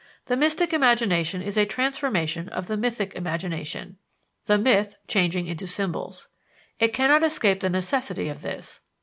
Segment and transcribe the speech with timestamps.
[0.25, 3.97] The mystic imagination is a transformation of the mythic imagination,
[4.45, 6.27] the myth changing into symbols.
[6.79, 8.79] It cannot escape the necessity of this.